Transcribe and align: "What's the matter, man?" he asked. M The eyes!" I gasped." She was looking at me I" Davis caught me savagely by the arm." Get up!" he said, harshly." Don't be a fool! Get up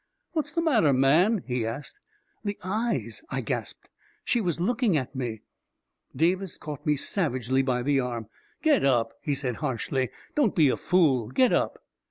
"What's 0.33 0.51
the 0.53 0.63
matter, 0.63 0.93
man?" 0.93 1.43
he 1.45 1.63
asked. 1.63 1.99
M 2.43 2.47
The 2.47 2.57
eyes!" 2.63 3.21
I 3.29 3.41
gasped." 3.41 3.87
She 4.25 4.41
was 4.41 4.59
looking 4.59 4.97
at 4.97 5.13
me 5.15 5.27
I" 5.31 5.41
Davis 6.15 6.57
caught 6.57 6.87
me 6.87 6.95
savagely 6.95 7.61
by 7.61 7.83
the 7.83 7.99
arm." 7.99 8.25
Get 8.63 8.83
up!" 8.83 9.13
he 9.21 9.35
said, 9.35 9.57
harshly." 9.57 10.09
Don't 10.35 10.55
be 10.55 10.69
a 10.69 10.75
fool! 10.77 11.27
Get 11.27 11.53
up 11.53 11.83